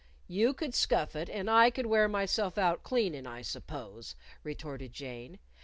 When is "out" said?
2.57-2.81